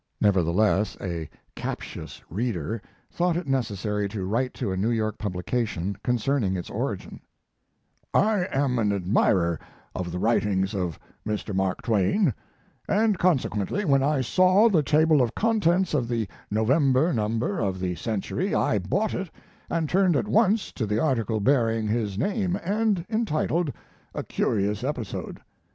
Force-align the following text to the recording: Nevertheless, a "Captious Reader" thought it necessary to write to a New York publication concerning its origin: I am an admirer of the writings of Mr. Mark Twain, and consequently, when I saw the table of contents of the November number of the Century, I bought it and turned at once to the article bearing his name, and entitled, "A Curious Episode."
Nevertheless, 0.19 0.97
a 0.99 1.29
"Captious 1.55 2.23
Reader" 2.27 2.81
thought 3.11 3.37
it 3.37 3.45
necessary 3.45 4.09
to 4.09 4.25
write 4.25 4.51
to 4.55 4.71
a 4.71 4.75
New 4.75 4.89
York 4.89 5.19
publication 5.19 5.95
concerning 6.03 6.57
its 6.57 6.71
origin: 6.71 7.19
I 8.11 8.47
am 8.51 8.79
an 8.79 8.91
admirer 8.91 9.59
of 9.93 10.11
the 10.11 10.17
writings 10.17 10.73
of 10.73 10.97
Mr. 11.23 11.53
Mark 11.53 11.83
Twain, 11.83 12.33
and 12.89 13.19
consequently, 13.19 13.85
when 13.85 14.01
I 14.01 14.21
saw 14.21 14.69
the 14.69 14.81
table 14.81 15.21
of 15.21 15.35
contents 15.35 15.93
of 15.93 16.07
the 16.07 16.27
November 16.49 17.13
number 17.13 17.59
of 17.59 17.79
the 17.79 17.93
Century, 17.93 18.55
I 18.55 18.79
bought 18.79 19.13
it 19.13 19.29
and 19.69 19.87
turned 19.87 20.15
at 20.15 20.27
once 20.27 20.71
to 20.71 20.87
the 20.87 20.97
article 20.97 21.39
bearing 21.39 21.87
his 21.87 22.17
name, 22.17 22.55
and 22.63 23.05
entitled, 23.07 23.71
"A 24.15 24.23
Curious 24.23 24.83
Episode." 24.83 25.41